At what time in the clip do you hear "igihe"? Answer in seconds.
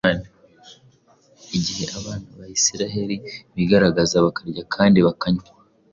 1.57-1.85